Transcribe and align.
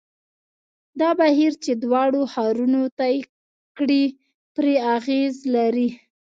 دا 0.99 1.09
بهیر 1.19 1.53
چې 1.63 1.71
دواړو 1.83 2.21
ښارونو 2.33 2.81
طی 2.99 3.15
کړې 3.77 4.03
پرې 4.55 4.75
اغېز 4.95 5.35
لري. 5.55 5.89